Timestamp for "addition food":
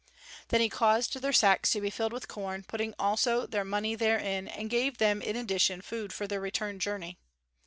5.35-6.11